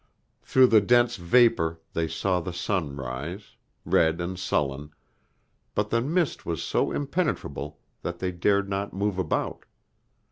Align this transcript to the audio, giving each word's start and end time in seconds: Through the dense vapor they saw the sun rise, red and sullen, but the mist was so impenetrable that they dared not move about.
Through 0.41 0.65
the 0.65 0.81
dense 0.81 1.15
vapor 1.17 1.79
they 1.93 2.07
saw 2.07 2.39
the 2.39 2.53
sun 2.53 2.95
rise, 2.95 3.55
red 3.85 4.19
and 4.19 4.39
sullen, 4.39 4.89
but 5.75 5.91
the 5.91 6.01
mist 6.01 6.43
was 6.43 6.63
so 6.63 6.91
impenetrable 6.91 7.79
that 8.01 8.17
they 8.17 8.31
dared 8.31 8.67
not 8.67 8.93
move 8.95 9.19
about. 9.19 9.65